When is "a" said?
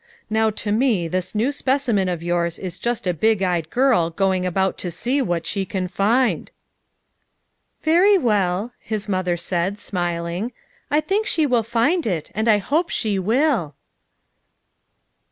3.05-3.13